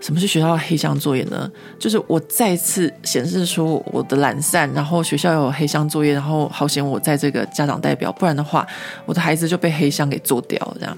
[0.00, 1.50] 什么是学校的黑箱作业呢？
[1.78, 8.66] 就是我再次显示出我的懒散，然后学校有黑箱作业，然后好险我在这个家长代表，不然的话，
[9.06, 10.76] 我的孩子就被黑箱给做掉了。
[10.78, 10.96] 这样，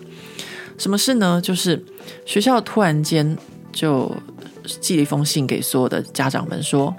[0.77, 1.41] 什么事呢？
[1.41, 1.83] 就是
[2.25, 3.37] 学校突然间
[3.73, 4.15] 就
[4.81, 6.95] 寄了一封信给所有的家长们说。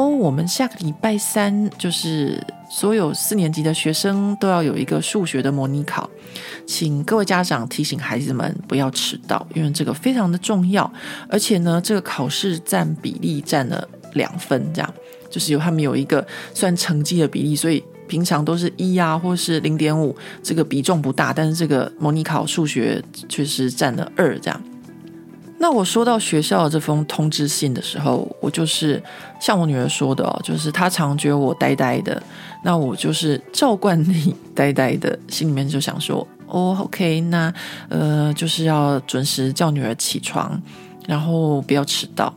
[0.00, 6.08] 哦，我们下个礼拜三就是所有四年级的学生都要有一个数学的模拟考，
[6.66, 10.90] 请各位家长提醒孩子们不要迟到，因为这个非常的重要。
[11.28, 14.94] 而且呢，这个考试占比例占了两分，这样
[15.28, 24.58] 就是有他们有一个算成绩的比例，所以平常都是一啊，或是零点五，这个比重不大，但是这个模拟考数学确实占了二，这样。
[25.62, 29.00] 那我收到学校这封通知信的时候，我就是
[29.38, 32.20] 像我女儿说的哦，就是她常觉得我呆呆的，
[32.64, 37.52] 那我就是照惯例 呆呆的，心里面就想说，哦，OK，那
[37.90, 40.58] 呃就是要准时叫女儿起床，
[41.06, 42.32] 然后不要迟到。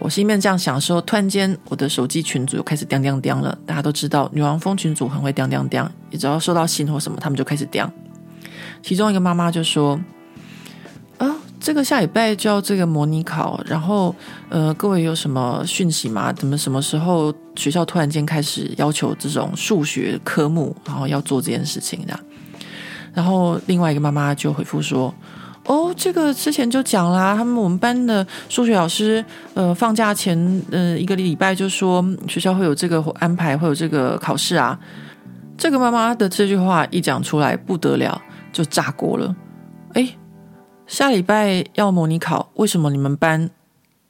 [0.00, 3.56] 我心里面这样想的时候，突然间我的手机群组又开始叮叮叮了。
[3.64, 7.88] 大家都知道，女王蜂群组很会叮叮叮，你只要收到信或什么，他们就开始叮。
[8.82, 10.00] 其中一个妈妈就说。
[11.64, 14.14] 这个下礼拜就要这个模拟考，然后
[14.50, 16.30] 呃，各位有什么讯息吗？
[16.30, 22.20] 怎么什么时候学校突然间开始要求这种数学科目，然后要做这件事情的？
[23.14, 25.12] 然后另外一个妈妈就回复说
[25.64, 29.24] ：“哦，这个之前就讲啦，他们我们班的数学老师
[29.54, 34.78] 呃放假前呃一个礼拜就说学校会有这个安排，会有这个考试啊。”
[35.56, 38.20] 这个妈妈的这句话一讲出来不得了，
[38.52, 39.34] 就炸锅了，
[39.94, 40.06] 哎。
[40.86, 43.50] 下礼拜要模拟考，为什么你们班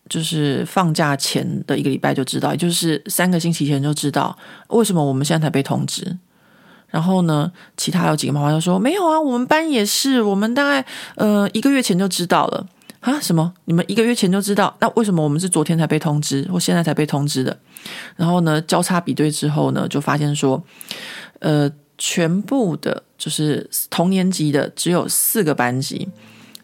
[0.09, 4.37] 就是放假前的一个礼拜就知道，也就是三个星期前就知道？
[4.69, 6.19] 为什么我们现在才被通知？
[6.89, 10.85] 然后呢，其他有几个妈妈就说没有啊，我们班也是，我们大概
[11.17, 12.67] 呃一个月前就知道了
[13.01, 13.19] 啊。
[13.21, 13.53] 什么？
[13.65, 14.77] 你们一个月前就知道？
[14.81, 17.57] 那为什么我们是昨天才被通知，或现在才被通知的？
[18.17, 20.63] 然后呢，交叉比对之后呢，就发现说，
[21.39, 26.09] 呃，全部的就是同年级的只有四个班级。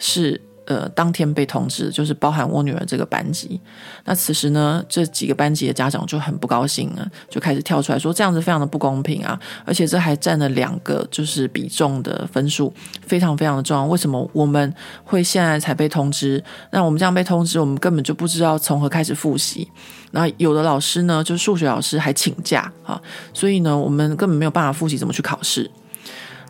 [0.00, 3.60] 是呃，当天被通知，就是包含我女儿这个班级。
[4.04, 9.36] 那此时呢，这几个班级的家长就很不高兴了，就开始跳出来说，这样子非常的不公平啊！
[9.64, 12.72] 而且这还占了两个就是比重的分数，
[13.04, 13.84] 非常非常的重要。
[13.86, 16.40] 为什么我们会现在才被通知？
[16.70, 19.68] 那我们这样被通知，我们根本就不知道从何开始复习。
[20.12, 23.00] 那有的老师呢，就是数学老师还请假啊，
[23.34, 25.68] 所以呢，我们根本没有办法复习怎么去考试。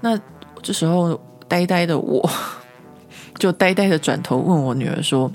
[0.03, 0.21] 那
[0.61, 2.31] 这时候呆呆的我。
[3.41, 5.33] 就呆呆的转头问我女儿说：“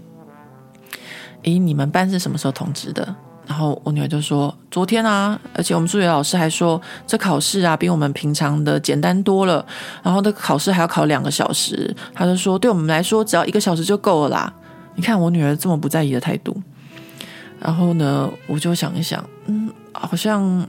[1.42, 3.16] 诶，你们班是什么时候通知的？”
[3.48, 9.66] 然后我女儿就说：“昨天啊，而且我们数学老师还说，这考试啊比我们平常的简单多了，
[10.04, 14.54] 然后这考试还要考两个小时。”他就说：“对我们来说，只要一个小时就够了啦。”
[14.96, 16.56] 你看我女儿这么不在意的态度。
[17.60, 20.68] 然后呢，我就想一想，嗯，好像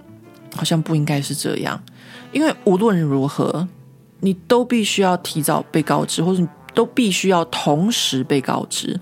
[0.55, 1.79] 好像不应该是这样，
[2.33, 3.68] 因为无论如何，
[4.20, 6.49] 你都必须要提早被告知，或者你。
[6.77, 9.01] 都必须要同时被告知，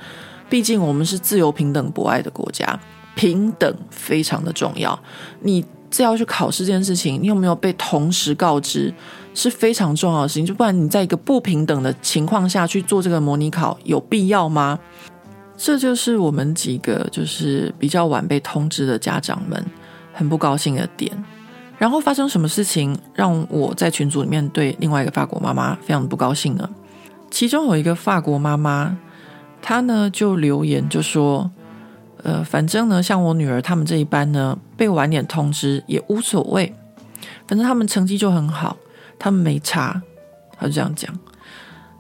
[0.49, 2.79] 毕竟我们是自由、平等、博爱的国家，
[3.17, 4.97] 平等非常的重要。
[5.41, 8.95] 你这要去考试这件事情，你有没有被同时告知
[9.35, 14.79] 是非常重要的事情，就不然你在一个不平等的情况下去做这个模拟考，有必要吗？
[15.57, 19.65] 这就是我们几个就是比较晚被通知的家长们
[20.13, 21.13] 很不高兴的点。
[21.77, 26.71] 然后发生什么事情让我在群组里面对另外一个法国妈妈非常不高兴呢？
[27.35, 28.97] 其中有一个法国妈妈，
[29.61, 31.51] 她呢就留言就说
[32.23, 36.73] ：“呃，反正呢，像我女儿他们这一班呢，被晚点通知也无所谓，
[37.49, 38.77] 反正他们成绩就很好，
[39.19, 40.01] 他们没差。”
[40.57, 41.13] 她就这样讲。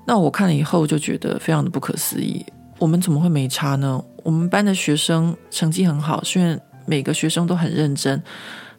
[0.06, 2.46] 那我看了以后就觉得非常的不可思议，
[2.78, 4.00] 我们怎么会没差呢？
[4.22, 8.22] 我们班的学生成绩很好，虽然每个学生都很认真。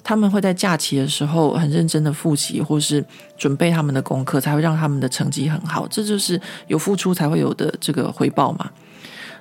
[0.07, 3.03] 他们会在假期的时候很认真的复习，或是
[3.35, 5.87] 准备他们的功课，才会让他们的成绩很好。
[5.87, 8.69] 这就是有付出才会有的这个回报嘛。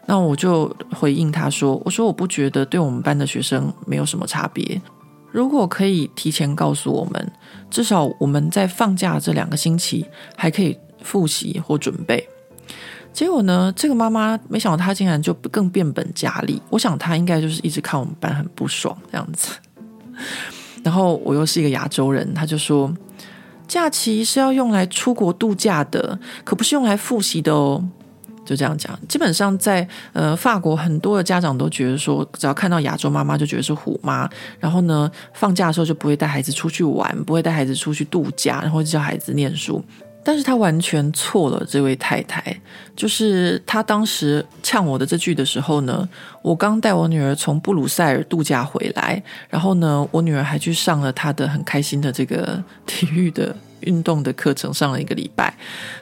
[0.07, 4.81] 那我就回应他说：“我说我不觉得对我们班的学生没有什么差别。
[5.31, 7.33] 如果可以提前告诉我们，
[7.70, 12.27] 至少我们在放假这两个星期还可以复习或准备。”
[13.12, 16.61] 结果呢，这个妈妈没想到她竟然就更变本加厉。
[16.70, 19.50] 我想她应该就是一直看我们班很不爽这样子。
[20.83, 22.92] 然后我又是一个亚洲人，他就说，
[23.66, 27.83] 假期是要用来出国度假的，可不是用来复习的哦。
[28.44, 34.29] 就这样讲，基本上在呃法国，很多的家长都觉得说，只要看到亚洲妈妈就觉得是虎妈，
[34.61, 39.83] 然后呢，放假的时候就不会带孩子出去玩，不会带孩子出去度假，然后就叫孩子念书。
[40.24, 42.42] 但是他完全错了，这位太太，
[42.96, 46.08] 就是他当时呛我的这句的时候呢，
[46.40, 55.54] 我刚带我女儿从布鲁塞尔度假回来，然后呢，我女儿还去上了她的很开心的这个体育的运动的课程，上了一个礼拜，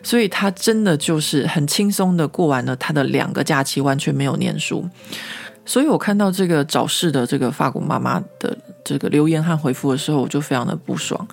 [0.05, 4.89] 所以她真的就是很轻松的过完了她的两个假期，完全没有念书。
[5.65, 11.27] 所以我看到这个早逝的这个法国妈妈的这个留言和回复的时候，我就非常的不爽。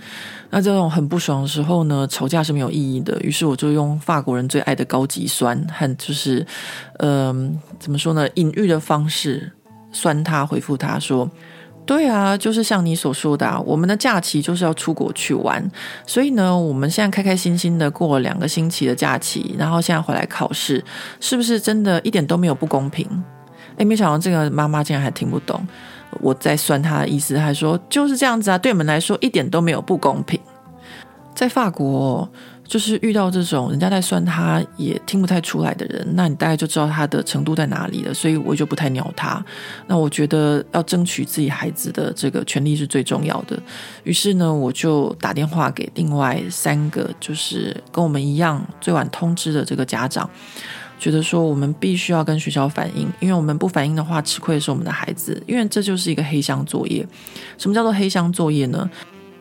[0.51, 3.19] 那这种很不爽的时候呢，吵架是没有意义的。
[3.21, 6.45] 于是我就用法国人最爱的高级酸和就是，
[6.97, 9.51] 嗯、怎么说呢，隐喻的方式
[9.91, 11.29] 酸他，回复他说
[11.85, 15.63] ：“对啊，就是像你所说的啊，我们的假期就是要出国去玩，
[16.05, 20.83] 所以呢，我们现在开开心心的过了两个星期的假期，然后现在回来考试，
[21.19, 23.07] 是不是真的一点都没有不公平？”
[23.77, 25.65] 诶，没想到这个妈妈竟然还听不懂。
[26.21, 30.39] 我在算他的意思，还说就是这样子啊，对我们来说一点都没有不公平。
[31.35, 32.29] 在法国，
[32.65, 38.13] 就是遇到这种人家在算他也听不太出来的人，那你大概就知道他的程度在哪里了。
[38.13, 39.43] 所以我就不太鸟他。
[39.87, 43.57] 那我觉得要争取自己孩子的这个权利是最重要的。
[44.03, 50.29] 于是呢，我就打电话给另外三个，就是跟我们一样最晚通知的这个家长。
[50.99, 57.07] 觉得说我们必须要跟学校反映，因为我们不反映的话，吃亏的是我们的孩子，因为这就是一个黑箱作业。
[57.57, 58.89] 什么叫做黑箱作业呢？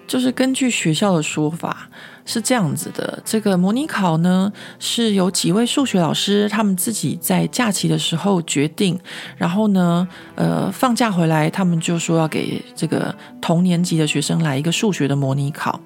[0.07, 1.87] 就是根据学校的说法
[2.25, 8.99] 是这样子的：这个模拟考呢，是由几位数学老师他们自己在假期的时候决定，
[9.37, 15.79] 然后呢，呃，放假回来，他们就说要给这个同年级的学生来一个数学的模拟考。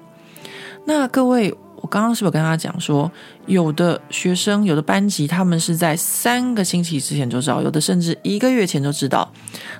[0.85, 1.53] 那各位。
[1.83, 3.11] 我刚刚是不是跟他讲说，
[3.45, 9.29] 有的学生、有的班级，他们是在三个星期之前就知道，有的甚至一个月前就知道。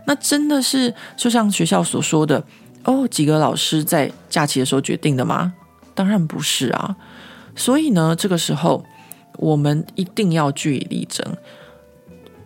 [0.05, 2.43] 那真的是就像学校所说的
[2.83, 5.53] 哦，几个老师在假期的时候决定的吗？
[5.95, 6.93] 当然不是啊。
[7.55, 8.83] 所以呢，这个时候
[9.37, 11.25] 我们一定要据以力争。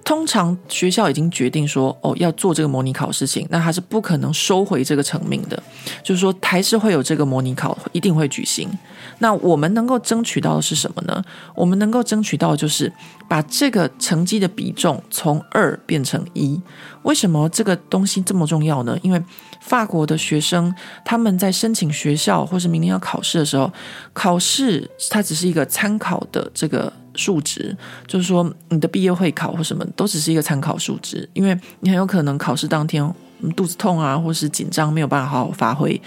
[0.07, 5.61] 通常学校已经决定说，哦，要做这个模拟考事情，那他是不可能收回这个成命的，
[6.01, 8.69] 就是说还是会有这个模拟考，一定会举行。
[9.19, 11.21] 那我们能够争取到的是什么呢？
[11.53, 12.89] 我们能够争取到的就是
[13.27, 16.57] 把这个成绩的比重从二变成一。
[17.03, 18.97] 为什么这个东西这么重要呢？
[19.01, 19.21] 因为
[19.59, 20.73] 法国的学生
[21.03, 23.69] 他们在申请学校或是明年要考试的时候，
[24.13, 26.93] 考试它只是一个参考的这个。
[27.17, 27.75] 数值
[28.07, 33.13] 就是说，你的毕业会考或什么都只是一个参考数值，因为你很有可能考试当天
[33.55, 35.99] 肚子痛啊，或是紧张没有办法好好发挥。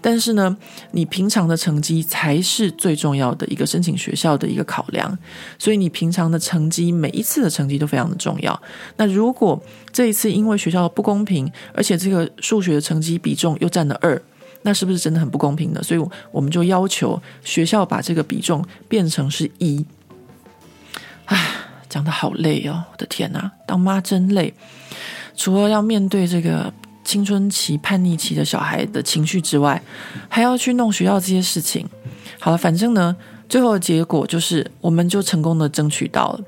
[0.00, 0.54] 但是呢，
[0.90, 5.18] 你平常的成绩才是最重要的一个申请学校的一个考量。
[5.58, 8.60] 所以你平常的成绩，每一次的成绩都非常的重要。
[8.96, 9.58] 那如果
[9.92, 14.20] 这一次因为学校的不公平，而且这个数学的成绩比重又占了二，
[14.62, 15.82] 那是不是真的很不公平呢？
[15.82, 19.84] 所以我们就要求学校把这个比重变成是一。
[21.94, 22.82] 讲得好累哦！
[22.90, 24.52] 我的天哪，当妈真累。
[25.36, 26.72] 除了要面对这个
[27.04, 29.80] 青春期叛逆期的小孩的情绪之外，
[30.28, 31.88] 还要去弄学校这些事情。
[32.40, 33.14] 好了，反正呢，
[33.48, 36.40] 最后的结果就是，我们就成功的争取到了。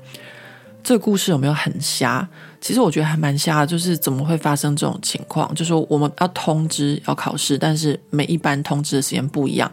[0.83, 2.27] 这个故事有没有很瞎？
[2.59, 5.55] 其实我觉得还蛮瞎的，就是怎么会发生这种情况？
[5.55, 9.71] 就说我们要通知要考试，但是每一班通知的时间不一样，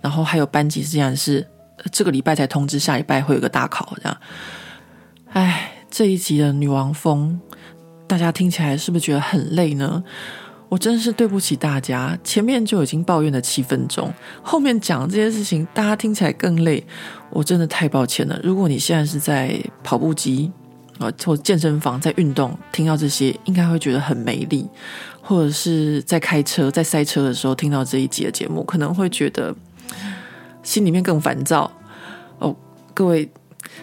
[0.00, 1.44] 然后还有班级竟然是。
[1.90, 4.14] 这个礼拜才通知，下礼拜会有个大考，这样。
[5.32, 7.38] 哎，这一集的女王风，
[8.06, 10.02] 大家听起来是不是觉得很累呢？
[10.68, 14.12] 我真是对不起大家，前面就已经抱怨了七分钟，
[14.42, 16.84] 后面讲这些事情，大家听起来更累，
[17.30, 18.40] 我真的太抱歉了。
[18.42, 20.50] 如果你现在是在跑步机
[20.98, 24.68] 啊或健身房在运动，听到这些，应该会觉得很没力，
[25.20, 29.54] 或者是在开车在塞车的时候听到这一集的节目，可能会觉得。
[30.62, 31.72] 心里面更烦躁
[32.38, 32.54] 哦，
[32.92, 33.26] 各位，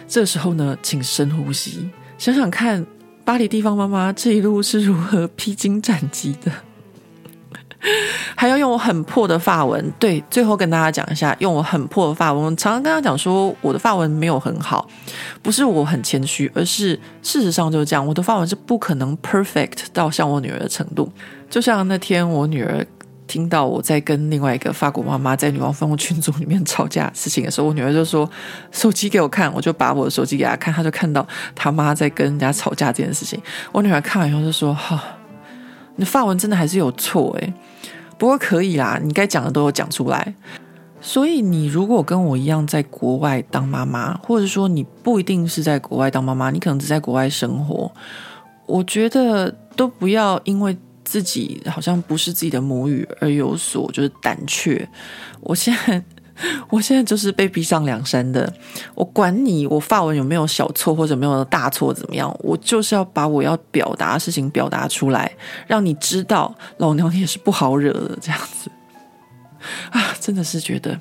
[0.06, 2.84] 这时候呢，请深呼吸，想想看，
[3.24, 6.50] 巴黎地方妈妈这一路是如何披荆斩棘的，
[8.34, 9.92] 还要用我很破的发文。
[9.98, 12.42] 对，最后跟大家讲一下，用我很破的发文。
[12.44, 14.88] 我常常跟他讲说，我的发文没有很好，
[15.42, 21.10] 不是我很谦虚，而是事实上就是这样，我的发文是不可能 perfect 到像我女儿的程度。
[21.50, 22.86] 就像那天我女儿。
[23.28, 28.28] 听到我在跟另外一个法国妈妈在女王蜂群组里面吵架事情的时候，我女儿就说
[28.72, 31.24] ：“手机给我看。”我就把我的手机给她看，她就看到
[31.54, 33.40] 她妈在跟人家吵架这件事情。
[33.70, 35.00] 我女儿看完以后就说：“哈、哦，
[35.96, 37.52] 你法文真的还是有错诶，
[38.16, 40.34] 不过可以啦，你该讲的都有讲出来。
[41.00, 47.92] 所以你如果跟我一样在国外当妈妈，或者说你不一定是在国外当妈妈，你可能只在国外生活，
[48.66, 50.76] 我觉得都不要因为。”
[51.08, 54.86] 自己好像不是自己的母语而有所就是胆怯，
[55.40, 56.04] 我现在
[56.68, 58.52] 我现在就是被逼上梁山的，
[58.94, 65.32] 我管你我发文有没有小错或者没有大错怎么样，我就是要把我要表达的事情表达出来，
[65.66, 68.70] 让你知道老娘也是不好惹的这样子。
[69.90, 70.92] 啊，真的是觉得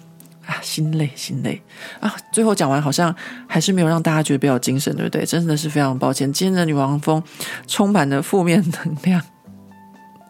[0.45, 1.61] 啊心累心累。
[1.99, 3.13] 啊，最后讲完好像
[3.45, 5.25] 还是没有让大家觉得比较精神，对不对？
[5.25, 7.21] 真的是非常抱歉，今天的女王风
[7.67, 9.21] 充满了负面能量。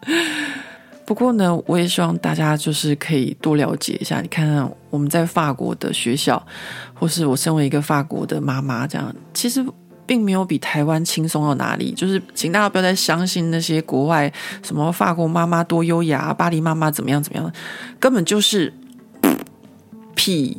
[1.06, 4.20] 不过呢，我也希望大家就是可以多了解一下。
[4.20, 6.46] 你看看我们在法国的学校，
[6.92, 9.64] 或是我身为一个法国的妈妈，这样其实
[10.04, 11.92] 并没有比台湾轻松到哪里。
[11.92, 14.30] 就是请大家不要再相信那些国外
[14.62, 17.52] 什么法国妈妈多优雅，巴黎妈妈怎么样怎么样，
[17.98, 18.70] 根本就是
[20.14, 20.58] 屁，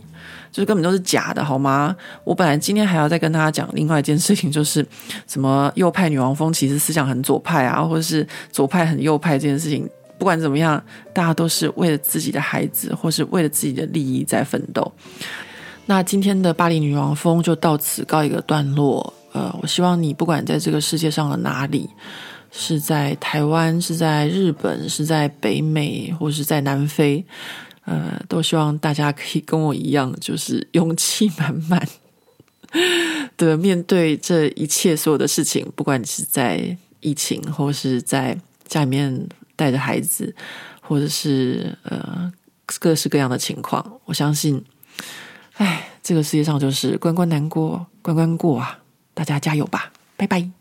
[0.52, 1.96] 就是根本都是假的，好吗？
[2.24, 4.86] 我本来今天还要再跟大家讲另外一件事情，就是
[5.28, 9.90] 什么右派女王蜂其实思想很左派啊，或者是左派很右派这件事情。
[10.18, 10.84] 不管怎么样，
[11.14, 14.92] 大家都是为了自己的孩子，或是为了自己的利益在奋斗。
[15.86, 19.14] 那今天的巴黎女王蜂就到此告一个段落。
[19.32, 21.90] 呃，我希望你不管在这个世界上的哪里，
[22.52, 27.24] 是在台湾，是在日本，是在北美，或是在南非，
[27.90, 31.88] 呃，都希望大家可以跟我一样，就是勇气满满
[33.36, 35.66] 的面对这一切所有的事情。
[35.76, 38.38] 不管你是在疫情，或是在
[38.68, 39.28] 家里面。
[39.60, 40.34] 带着孩子，
[40.80, 42.32] 或者是呃
[42.80, 44.64] 各式各样的情况，我相信，
[45.56, 48.80] 哎，这个世界上就是关关难过关关过啊！
[49.14, 50.59] 大家加油吧，拜拜。